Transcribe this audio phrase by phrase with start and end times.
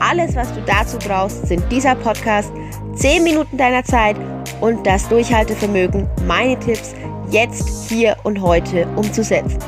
[0.00, 2.52] Alles, was du dazu brauchst, sind dieser Podcast,
[2.94, 4.16] 10 Minuten deiner Zeit
[4.60, 6.94] und das Durchhaltevermögen, meine Tipps
[7.30, 9.58] jetzt, hier und heute umzusetzen.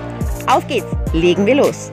[0.47, 1.91] Auf geht's, legen wir los.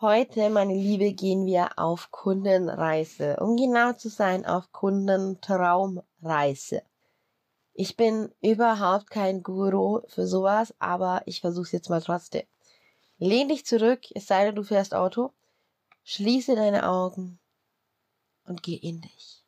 [0.00, 3.36] Heute, meine Liebe, gehen wir auf Kundenreise.
[3.40, 6.82] Um genau zu sein, auf Kundentraumreise.
[7.82, 12.46] Ich bin überhaupt kein Guru für sowas, aber ich versuche es jetzt mal trotzdem.
[13.16, 15.32] Lehn dich zurück, es sei denn, du fährst Auto.
[16.04, 17.38] Schließe deine Augen
[18.44, 19.46] und geh in dich.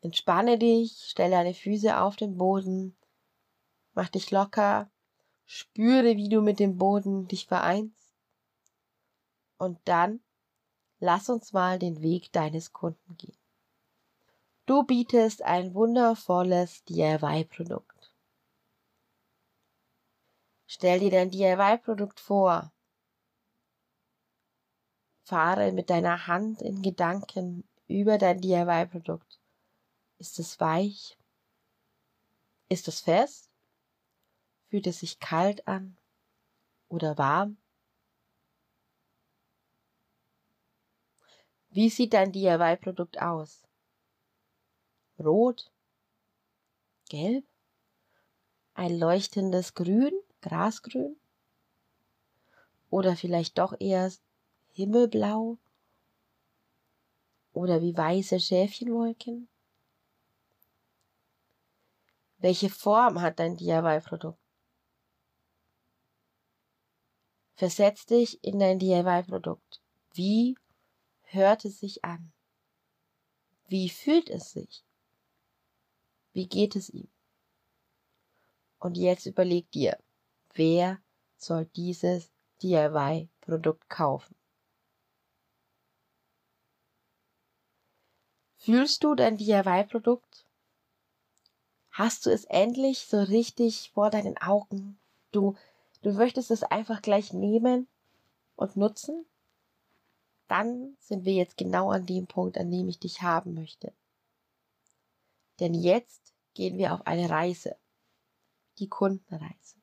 [0.00, 2.96] Entspanne dich, stelle deine Füße auf den Boden,
[3.92, 4.90] mach dich locker,
[5.46, 8.16] Spüre, wie du mit dem Boden dich vereinst.
[9.58, 10.18] Und dann
[10.98, 13.39] lass uns mal den Weg deines Kunden gehen.
[14.70, 18.14] Du bietest ein wundervolles DIY-Produkt.
[20.68, 22.72] Stell dir dein DIY-Produkt vor.
[25.24, 29.40] Fahre mit deiner Hand in Gedanken über dein DIY-Produkt.
[30.18, 31.18] Ist es weich?
[32.68, 33.50] Ist es fest?
[34.68, 35.98] Fühlt es sich kalt an
[36.88, 37.56] oder warm?
[41.70, 43.66] Wie sieht dein DIY-Produkt aus?
[45.20, 45.70] Rot?
[47.08, 47.44] Gelb?
[48.74, 50.12] Ein leuchtendes Grün?
[50.40, 51.20] Grasgrün?
[52.88, 54.10] Oder vielleicht doch eher
[54.72, 55.58] Himmelblau?
[57.52, 59.48] Oder wie weiße Schäfchenwolken?
[62.38, 64.38] Welche Form hat dein DIY-Produkt?
[67.54, 69.82] Versetz dich in dein DIY-Produkt.
[70.14, 70.56] Wie
[71.24, 72.32] hört es sich an?
[73.68, 74.82] Wie fühlt es sich?
[76.32, 77.08] Wie geht es ihm?
[78.78, 79.98] Und jetzt überleg dir,
[80.54, 81.00] wer
[81.36, 82.30] soll dieses
[82.62, 84.34] DIY-Produkt kaufen?
[88.56, 90.46] Fühlst du dein DIY-Produkt?
[91.90, 94.98] Hast du es endlich so richtig vor deinen Augen?
[95.32, 95.56] Du
[96.02, 97.88] du möchtest es einfach gleich nehmen
[98.56, 99.26] und nutzen,
[100.48, 103.92] dann sind wir jetzt genau an dem Punkt, an dem ich dich haben möchte.
[105.60, 107.76] Denn jetzt gehen wir auf eine Reise,
[108.78, 109.76] die Kundenreise.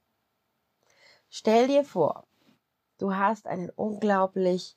[1.30, 2.28] Stell dir vor,
[2.98, 4.76] du hast einen unglaublich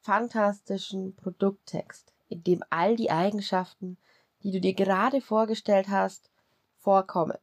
[0.00, 3.96] fantastischen Produkttext, in dem all die Eigenschaften,
[4.42, 6.30] die du dir gerade vorgestellt hast,
[6.78, 7.38] vorkommen.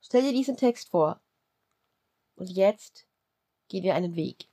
[0.00, 1.20] Stell dir diesen Text vor.
[2.34, 3.06] Und jetzt
[3.68, 4.48] gehen wir einen Weg.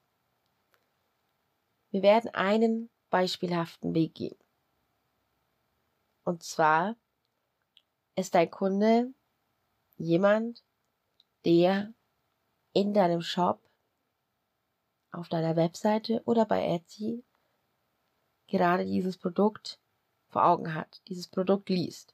[1.90, 4.38] Wir werden einen beispielhaften Weg gehen.
[6.28, 6.98] Und zwar
[8.18, 9.14] ist dein Kunde
[9.96, 10.62] jemand,
[11.46, 11.94] der
[12.74, 13.62] in deinem Shop,
[15.14, 17.24] auf deiner Webseite oder bei Etsy
[18.48, 19.80] gerade dieses Produkt
[20.28, 22.14] vor Augen hat, dieses Produkt liest.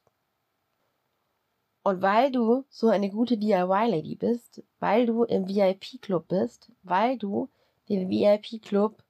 [1.82, 7.50] Und weil du so eine gute DIY-Lady bist, weil du im VIP-Club bist, weil du
[7.88, 9.02] den VIP-Club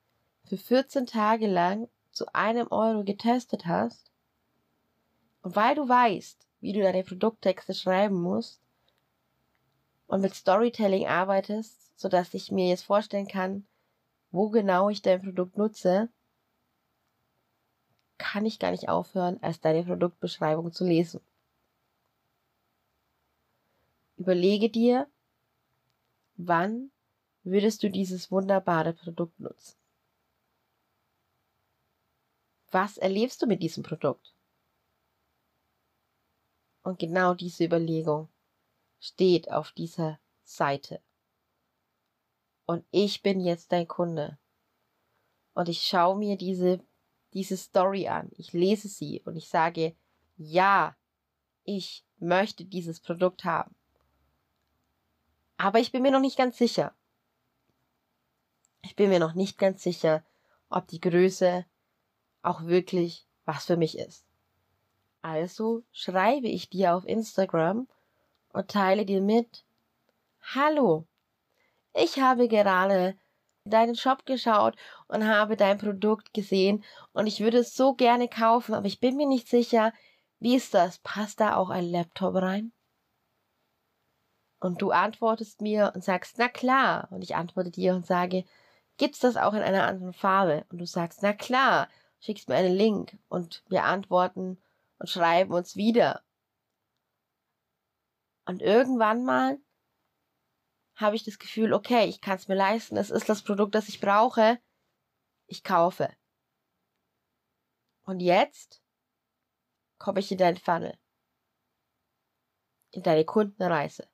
[0.44, 4.13] für 14 Tage lang zu einem Euro getestet hast
[5.44, 8.62] und weil du weißt, wie du deine Produkttexte schreiben musst
[10.06, 13.66] und mit Storytelling arbeitest, sodass ich mir jetzt vorstellen kann,
[14.30, 16.08] wo genau ich dein Produkt nutze,
[18.16, 21.20] kann ich gar nicht aufhören, als deine Produktbeschreibung zu lesen.
[24.16, 25.06] Überlege dir,
[26.36, 26.90] wann
[27.42, 29.76] würdest du dieses wunderbare Produkt nutzen?
[32.70, 34.33] Was erlebst du mit diesem Produkt?
[36.84, 38.28] Und genau diese Überlegung
[39.00, 41.00] steht auf dieser Seite.
[42.66, 44.38] Und ich bin jetzt dein Kunde.
[45.54, 46.80] Und ich schaue mir diese,
[47.32, 48.30] diese Story an.
[48.36, 49.96] Ich lese sie und ich sage,
[50.36, 50.94] ja,
[51.64, 53.74] ich möchte dieses Produkt haben.
[55.56, 56.94] Aber ich bin mir noch nicht ganz sicher.
[58.82, 60.22] Ich bin mir noch nicht ganz sicher,
[60.68, 61.64] ob die Größe
[62.42, 64.26] auch wirklich was für mich ist.
[65.24, 67.88] Also schreibe ich dir auf Instagram
[68.52, 69.64] und teile dir mit,
[70.54, 71.06] Hallo,
[71.94, 73.16] ich habe gerade
[73.64, 74.76] deinen Shop geschaut
[75.08, 76.84] und habe dein Produkt gesehen
[77.14, 79.94] und ich würde es so gerne kaufen, aber ich bin mir nicht sicher,
[80.40, 80.98] wie ist das?
[80.98, 82.72] Passt da auch ein Laptop rein?
[84.60, 87.08] Und du antwortest mir und sagst, na klar.
[87.10, 88.44] Und ich antworte dir und sage,
[88.98, 90.66] gibt's das auch in einer anderen Farbe?
[90.68, 91.88] Und du sagst, na klar,
[92.20, 94.58] schickst mir einen Link und wir antworten
[95.04, 96.24] und schreiben uns wieder.
[98.46, 99.58] Und irgendwann mal
[100.94, 103.90] habe ich das Gefühl, okay, ich kann es mir leisten, es ist das Produkt, das
[103.90, 104.58] ich brauche,
[105.46, 106.10] ich kaufe.
[108.06, 108.82] Und jetzt
[109.98, 110.98] komme ich in dein Funnel,
[112.90, 114.08] in deine Kundenreise.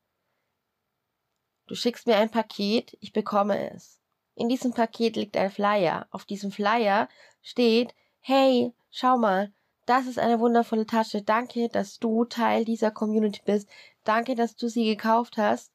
[1.68, 4.02] Du schickst mir ein Paket, ich bekomme es.
[4.34, 6.08] In diesem Paket liegt ein Flyer.
[6.10, 7.08] Auf diesem Flyer
[7.42, 9.54] steht, hey, schau mal,
[9.90, 11.20] das ist eine wundervolle Tasche.
[11.20, 13.68] Danke, dass du Teil dieser Community bist.
[14.04, 15.72] Danke, dass du sie gekauft hast.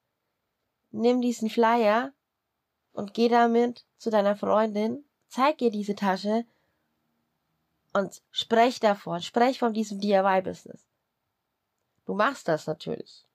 [0.91, 2.13] Nimm diesen Flyer
[2.93, 6.45] und geh damit zu deiner Freundin, zeig ihr diese Tasche
[7.91, 10.87] und sprech davon, sprech von diesem DIY-Business.
[12.05, 13.25] Du machst das natürlich.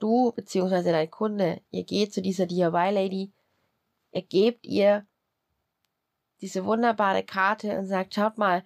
[0.00, 3.32] Du beziehungsweise dein Kunde, ihr geht zu dieser DIY-Lady,
[4.12, 5.06] ihr gebt ihr
[6.42, 8.64] diese wunderbare Karte und sagt, schaut mal,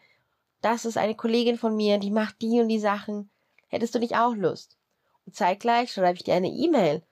[0.61, 3.31] das ist eine Kollegin von mir, die macht die und die Sachen.
[3.69, 4.79] Hättest du nicht auch Lust?
[5.27, 7.07] Und zeitgleich schreibe ich dir eine E-Mail.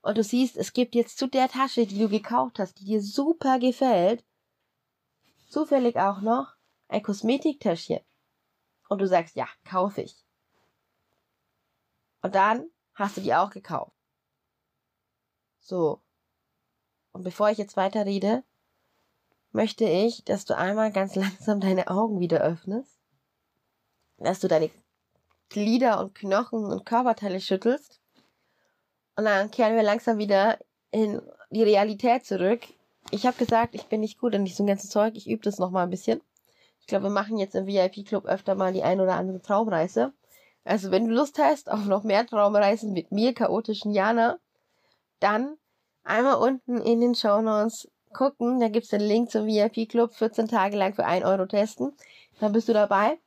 [0.00, 3.02] Und du siehst, es gibt jetzt zu der Tasche, die du gekauft hast, die dir
[3.02, 4.24] super gefällt,
[5.48, 6.54] zufällig auch noch
[6.88, 8.00] ein Kosmetiktäschchen.
[8.88, 10.16] Und du sagst, ja, kaufe ich.
[12.22, 13.92] Und dann hast du die auch gekauft.
[15.60, 16.02] So.
[17.12, 18.44] Und bevor ich jetzt weiter rede,
[19.52, 22.98] möchte ich, dass du einmal ganz langsam deine Augen wieder öffnest,
[24.18, 24.70] dass du deine
[25.48, 28.00] Glieder und Knochen und Körperteile schüttelst
[29.18, 30.58] und dann kehren wir langsam wieder
[30.90, 32.60] in die Realität zurück.
[33.10, 35.70] Ich habe gesagt, ich bin nicht gut in diesem ganzen Zeug, ich übe das noch
[35.70, 36.20] mal ein bisschen.
[36.78, 40.12] Ich glaube, wir machen jetzt im VIP-Club öfter mal die ein oder andere Traumreise.
[40.64, 44.38] Also wenn du Lust hast auf noch mehr Traumreisen mit mir, chaotischen Jana,
[45.18, 45.56] dann
[46.04, 48.60] einmal unten in den Show Notes gucken.
[48.60, 51.92] Da gibt's den Link zum VIP-Club, 14 Tage lang für 1 Euro testen.
[52.40, 53.18] Dann bist du dabei.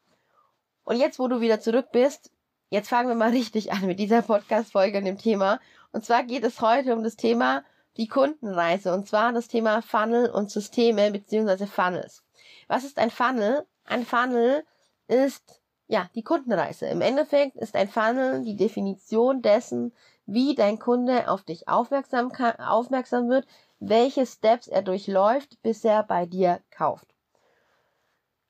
[0.84, 2.32] Und jetzt, wo du wieder zurück bist,
[2.70, 5.60] jetzt fangen wir mal richtig an mit dieser Podcast-Folge und dem Thema.
[5.92, 7.64] Und zwar geht es heute um das Thema
[7.98, 8.94] die Kundenreise.
[8.94, 12.24] Und zwar das Thema Funnel und Systeme beziehungsweise Funnels.
[12.68, 13.66] Was ist ein Funnel?
[13.86, 14.64] Ein Funnel
[15.08, 15.62] ist
[15.92, 16.86] ja, die Kundenreise.
[16.86, 19.92] Im Endeffekt ist ein Funnel die Definition dessen,
[20.26, 23.46] wie dein Kunde auf dich aufmerksam, aufmerksam wird,
[23.82, 27.08] welche Steps er durchläuft, bis er bei dir kauft.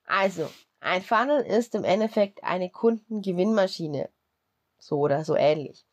[0.06, 0.48] Also,
[0.80, 4.10] ein Funnel ist im Endeffekt eine Kundengewinnmaschine.
[4.78, 5.86] So oder so ähnlich.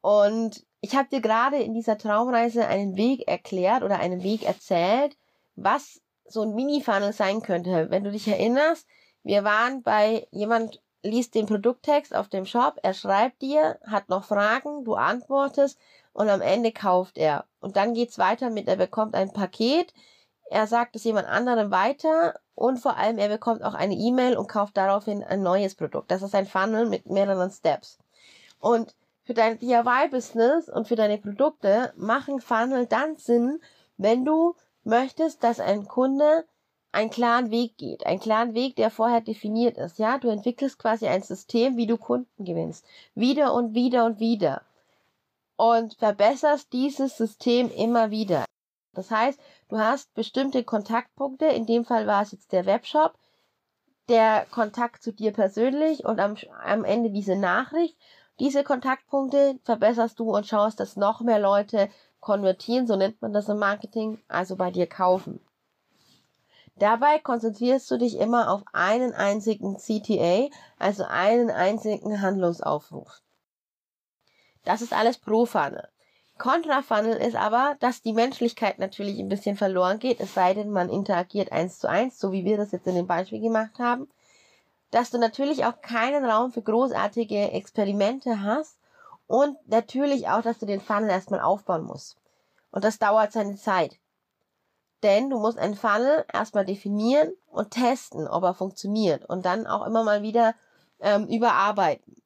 [0.00, 5.16] Und ich habe dir gerade in dieser Traumreise einen Weg erklärt oder einen Weg erzählt,
[5.54, 7.90] was so ein Mini-Funnel sein könnte.
[7.90, 8.86] Wenn du dich erinnerst,
[9.22, 14.24] wir waren bei jemand liest den Produkttext auf dem Shop, er schreibt dir, hat noch
[14.24, 15.78] Fragen, du antwortest
[16.12, 17.44] und am Ende kauft er.
[17.60, 19.92] Und dann geht's weiter mit, er bekommt ein Paket,
[20.50, 24.48] er sagt es jemand anderem weiter und vor allem er bekommt auch eine E-Mail und
[24.48, 26.10] kauft daraufhin ein neues Produkt.
[26.10, 27.98] Das ist ein Funnel mit mehreren Steps.
[28.58, 33.60] Und für dein DIY-Business und für deine Produkte machen Funnel dann Sinn,
[33.96, 34.54] wenn du
[34.84, 36.44] möchtest, dass ein Kunde
[36.90, 39.98] einen klaren Weg geht, einen klaren Weg, der vorher definiert ist.
[39.98, 44.62] Ja, du entwickelst quasi ein System, wie du Kunden gewinnst, wieder und wieder und wieder
[45.62, 48.44] und verbesserst dieses System immer wieder.
[48.94, 49.38] Das heißt,
[49.68, 53.14] du hast bestimmte Kontaktpunkte, in dem Fall war es jetzt der Webshop,
[54.08, 57.96] der Kontakt zu dir persönlich und am, am Ende diese Nachricht.
[58.40, 61.88] Diese Kontaktpunkte verbesserst du und schaust, dass noch mehr Leute
[62.18, 65.38] konvertieren, so nennt man das im Marketing, also bei dir kaufen.
[66.74, 70.48] Dabei konzentrierst du dich immer auf einen einzigen CTA,
[70.80, 73.22] also einen einzigen Handlungsaufruf.
[74.64, 75.88] Das ist alles pro Funnel.
[76.38, 80.70] Contra Funnel ist aber, dass die Menschlichkeit natürlich ein bisschen verloren geht, es sei denn,
[80.70, 84.08] man interagiert eins zu eins, so wie wir das jetzt in dem Beispiel gemacht haben.
[84.90, 88.76] Dass du natürlich auch keinen Raum für großartige Experimente hast
[89.26, 92.16] und natürlich auch, dass du den Funnel erstmal aufbauen musst.
[92.70, 93.98] Und das dauert seine Zeit.
[95.02, 99.86] Denn du musst einen Funnel erstmal definieren und testen, ob er funktioniert und dann auch
[99.86, 100.54] immer mal wieder
[101.00, 102.21] ähm, überarbeiten.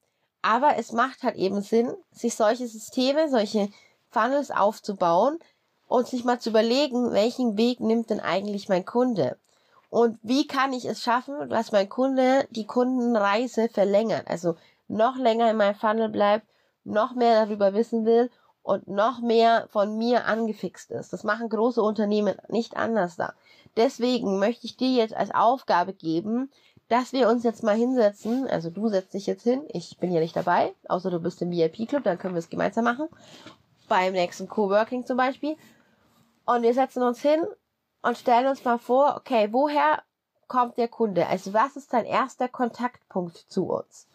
[0.48, 3.68] Aber es macht halt eben Sinn, sich solche Systeme, solche
[4.10, 5.40] Funnels aufzubauen
[5.88, 9.38] und sich mal zu überlegen, welchen Weg nimmt denn eigentlich mein Kunde?
[9.90, 14.54] Und wie kann ich es schaffen, dass mein Kunde die Kundenreise verlängert, also
[14.86, 16.46] noch länger in meinem Funnel bleibt,
[16.84, 18.30] noch mehr darüber wissen will
[18.62, 21.12] und noch mehr von mir angefixt ist.
[21.12, 23.34] Das machen große Unternehmen nicht anders da.
[23.76, 26.52] Deswegen möchte ich dir jetzt als Aufgabe geben,
[26.88, 28.46] dass wir uns jetzt mal hinsetzen.
[28.48, 29.62] Also du setzt dich jetzt hin.
[29.68, 32.84] Ich bin ja nicht dabei, außer du bist im VIP-Club, dann können wir es gemeinsam
[32.84, 33.08] machen.
[33.88, 35.56] Beim nächsten Coworking zum Beispiel.
[36.44, 37.44] Und wir setzen uns hin
[38.02, 40.02] und stellen uns mal vor, okay, woher
[40.46, 41.26] kommt der Kunde?
[41.26, 44.06] Also was ist dein erster Kontaktpunkt zu uns?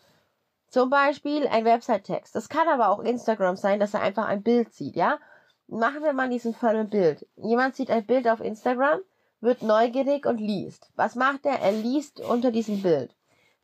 [0.69, 2.33] Zum Beispiel ein Website-Text.
[2.33, 5.19] Das kann aber auch Instagram sein, dass er einfach ein Bild sieht, ja?
[5.67, 7.27] Machen wir mal diesen Fall ein Bild.
[7.35, 9.01] Jemand sieht ein Bild auf Instagram,
[9.41, 10.89] wird neugierig und liest.
[10.95, 11.59] Was macht er?
[11.59, 13.15] Er liest unter diesem Bild.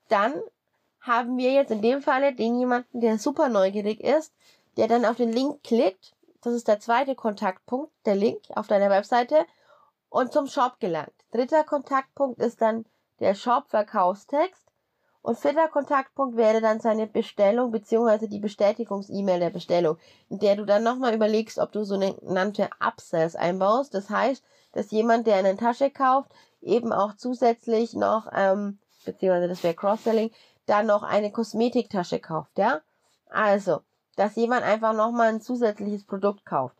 [0.10, 0.34] Dann
[1.00, 4.34] haben wir jetzt in dem Falle den jemanden, der super neugierig ist,
[4.76, 6.14] der dann auf den Link klickt.
[6.42, 9.46] Das ist der zweite Kontaktpunkt, der Link auf deiner Webseite
[10.10, 11.14] und zum Shop gelangt.
[11.32, 12.86] Dritter Kontaktpunkt ist dann
[13.20, 14.67] der Shop-Verkaufstext.
[15.28, 19.98] Und vierter Kontaktpunkt wäre dann seine Bestellung beziehungsweise die Bestätigungs-E-Mail der Bestellung,
[20.30, 23.94] in der du dann nochmal überlegst, ob du so eine nannte Upsells einbaust.
[23.94, 24.42] Das heißt,
[24.72, 26.32] dass jemand, der eine Tasche kauft,
[26.62, 30.32] eben auch zusätzlich noch, ähm, beziehungsweise das wäre Cross-Selling,
[30.66, 32.80] dann noch eine Kosmetiktasche kauft, ja?
[33.30, 33.82] Also,
[34.16, 36.78] dass jemand einfach nochmal ein zusätzliches Produkt kauft.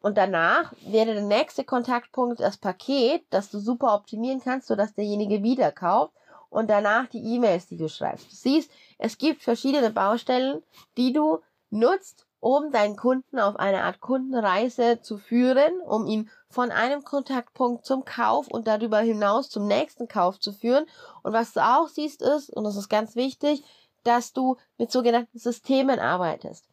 [0.00, 5.42] Und danach wäre der nächste Kontaktpunkt das Paket, das du super optimieren kannst, sodass derjenige
[5.42, 6.14] wieder kauft.
[6.50, 8.30] Und danach die E-Mails, die du schreibst.
[8.30, 10.62] Du siehst, es gibt verschiedene Baustellen,
[10.96, 11.38] die du
[11.70, 17.84] nutzt, um deinen Kunden auf eine Art Kundenreise zu führen, um ihn von einem Kontaktpunkt
[17.84, 20.86] zum Kauf und darüber hinaus zum nächsten Kauf zu führen.
[21.22, 23.62] Und was du auch siehst ist, und das ist ganz wichtig,
[24.02, 26.64] dass du mit sogenannten Systemen arbeitest.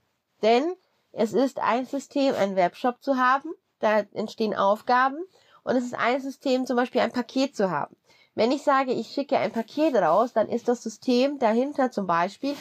[0.41, 0.73] Denn
[1.11, 5.17] es ist ein System, einen Webshop zu haben, da entstehen Aufgaben
[5.63, 7.95] und es ist ein System, zum Beispiel ein Paket zu haben.
[8.37, 12.55] Wenn ich sage, ich schicke ein Paket raus, dann ist das System dahinter zum Beispiel,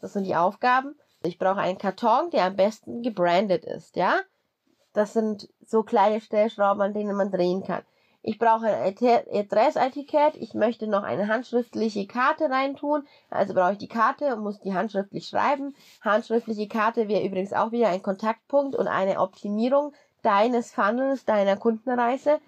[0.00, 4.16] das sind die Aufgaben, ich brauche einen Karton, der am besten gebrandet ist, ja?
[4.92, 7.84] Das sind so kleine Stellschrauben, an denen man drehen kann.
[8.22, 8.96] Ich brauche ein
[9.32, 10.34] Adressetikett.
[10.36, 13.06] Ich möchte noch eine handschriftliche Karte reintun.
[13.30, 15.76] Also brauche ich die Karte und muss die handschriftlich schreiben.
[16.00, 22.40] Handschriftliche Karte wäre übrigens auch wieder ein Kontaktpunkt und eine Optimierung deines Funnels, deiner Kundenreise.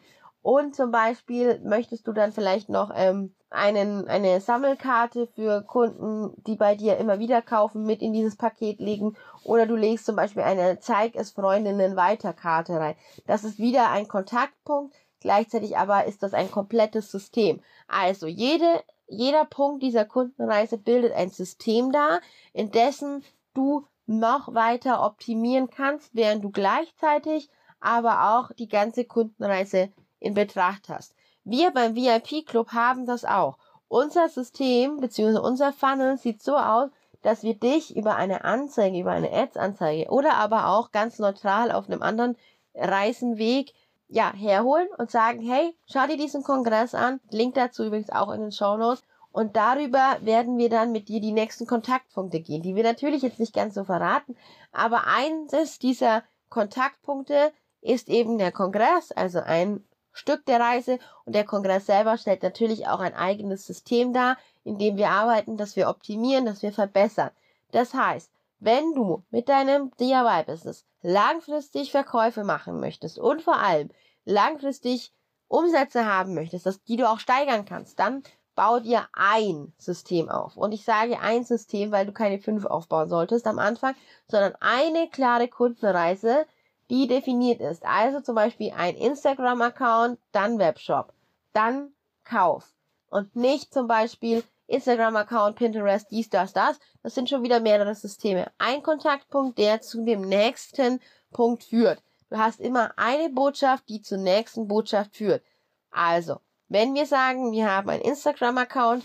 [0.45, 6.57] Und zum Beispiel möchtest du dann vielleicht noch ähm, einen, eine Sammelkarte für Kunden, die
[6.57, 9.17] bei dir immer wieder kaufen, mit in dieses Paket legen.
[9.45, 12.95] Oder du legst zum Beispiel eine Zeig es Freundinnen weiter Karte rein.
[13.27, 17.63] Das ist wieder ein Kontaktpunkt, Gleichzeitig aber ist das ein komplettes System.
[17.89, 22.21] Also jede, jeder Punkt dieser Kundenreise bildet ein System dar,
[22.53, 23.25] in dessen
[23.55, 27.49] du noch weiter optimieren kannst, während du gleichzeitig
[27.81, 29.91] aber auch die ganze Kundenreise
[30.25, 31.15] in Betracht hast.
[31.45, 33.59] Wir beim VIP Club haben das auch.
[33.89, 35.39] Unser System bzw.
[35.39, 36.91] unser Funnel sieht so aus,
[37.23, 41.89] dass wir dich über eine Anzeige, über eine Ads-Anzeige oder aber auch ganz neutral auf
[41.89, 42.37] einem anderen
[42.75, 43.73] Reisenweg
[44.09, 47.21] ja, herholen und sagen, hey, schau dir diesen Kongress an.
[47.31, 49.03] Link dazu übrigens auch in den Show Notes.
[49.33, 53.41] Und darüber werden wir dann mit dir die nächsten Kontaktpunkte gehen, die wir natürlich jetzt
[53.41, 54.37] nicht ganz so verraten.
[54.73, 59.83] Aber eines dieser Kontaktpunkte ist eben der Kongress, also ein
[60.15, 60.99] Stück der Reise.
[61.27, 65.59] Und der Kongress selber stellt natürlich auch ein eigenes System dar, in dem wir arbeiten,
[65.59, 67.31] dass wir optimieren, dass wir verbessern.
[67.73, 68.31] Das heißt,
[68.61, 73.91] wenn du mit deinem DIY-Business langfristig Verkäufe machen möchtest und vor allem
[74.25, 75.13] langfristig
[75.49, 78.23] Umsätze haben möchtest, dass die du auch steigern kannst, dann
[78.55, 80.57] bau dir ein System auf.
[80.57, 83.95] Und ich sage ein System, weil du keine fünf aufbauen solltest am Anfang,
[84.29, 86.47] sondern eine klare Kundenreise,
[86.91, 87.85] die definiert ist.
[87.85, 91.13] Also zum Beispiel ein Instagram-Account, dann Webshop,
[91.53, 91.93] dann
[92.25, 92.73] Kauf.
[93.11, 96.79] Und nicht zum Beispiel Instagram-Account, Pinterest, dies, das, das.
[97.03, 98.51] Das sind schon wieder mehrere Systeme.
[98.59, 101.01] Ein Kontaktpunkt, der zu dem nächsten
[101.33, 102.03] Punkt führt.
[102.31, 105.45] Du hast immer eine Botschaft, die zur nächsten Botschaft führt.
[105.91, 109.05] Also, wenn wir sagen, wir haben einen Instagram-Account,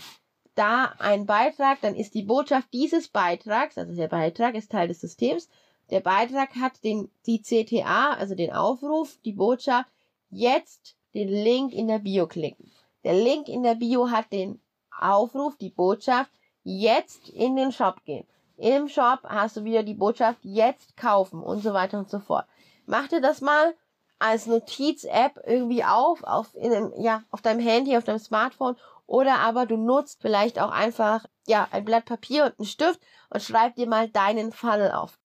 [0.54, 5.00] da ein Beitrag, dann ist die Botschaft dieses Beitrags, also der Beitrag ist Teil des
[5.00, 5.48] Systems,
[5.90, 9.92] der Beitrag hat den, die CTA, also den Aufruf, die Botschaft,
[10.30, 12.70] jetzt den Link in der Bio klicken.
[13.04, 14.60] Der Link in der Bio hat den
[14.96, 16.30] Aufruf, die Botschaft,
[16.62, 18.26] jetzt in den Shop gehen.
[18.56, 22.46] Im Shop hast du wieder die Botschaft, jetzt kaufen und so weiter und so fort.
[22.86, 23.74] Mach dir das mal
[24.18, 29.66] als Notiz-App irgendwie auf, auf, in ja, auf deinem Handy, auf deinem Smartphone oder aber
[29.66, 33.88] du nutzt vielleicht auch einfach, ja, ein Blatt Papier und einen Stift und schreib dir
[33.88, 35.18] mal deinen Funnel auf.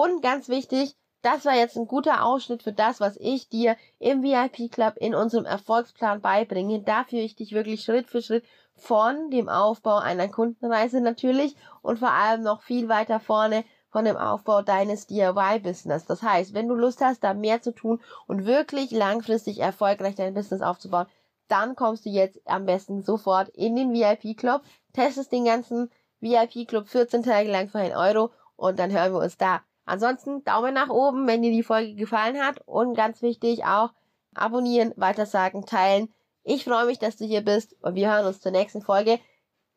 [0.00, 4.22] Und ganz wichtig, das war jetzt ein guter Ausschnitt für das, was ich dir im
[4.22, 6.82] VIP Club in unserem Erfolgsplan beibringe.
[6.84, 8.44] Da führe ich dich wirklich Schritt für Schritt
[8.76, 14.16] von dem Aufbau einer Kundenreise natürlich und vor allem noch viel weiter vorne von dem
[14.16, 16.04] Aufbau deines DIY-Business.
[16.04, 20.32] Das heißt, wenn du Lust hast, da mehr zu tun und wirklich langfristig erfolgreich dein
[20.34, 21.08] Business aufzubauen,
[21.48, 24.62] dann kommst du jetzt am besten sofort in den VIP-Club,
[24.92, 25.90] testest den ganzen
[26.20, 29.60] VIP-Club 14 Tage lang für 1 Euro und dann hören wir uns da.
[29.88, 33.94] Ansonsten Daumen nach oben, wenn dir die Folge gefallen hat und ganz wichtig auch
[34.34, 36.12] abonnieren, weitersagen, teilen.
[36.44, 39.18] Ich freue mich, dass du hier bist und wir hören uns zur nächsten Folge.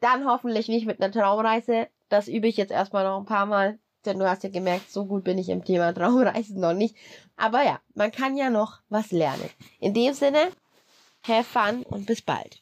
[0.02, 1.88] Dann hoffentlich nicht mit einer Traumreise.
[2.10, 5.06] Das übe ich jetzt erstmal noch ein paar Mal, denn du hast ja gemerkt, so
[5.06, 6.98] gut bin ich im Thema Traumreisen noch nicht.
[7.38, 9.50] Aber ja, man kann ja noch was lernen.
[9.80, 10.52] In dem Sinne,
[11.26, 12.62] have fun und bis bald.